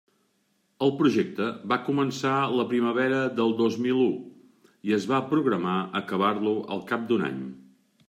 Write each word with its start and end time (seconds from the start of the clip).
El 0.85 0.93
projecte 1.01 1.49
va 1.73 1.77
començar 1.89 2.31
la 2.61 2.65
primavera 2.73 3.21
del 3.41 3.55
dos 3.61 3.79
mil 3.87 4.03
u, 4.09 4.09
i 4.89 4.99
es 5.01 5.09
va 5.15 5.23
programar 5.37 5.79
acabar-lo 6.05 6.59
al 6.79 6.87
cap 6.95 7.09
d'un 7.13 7.33
any. 7.33 7.43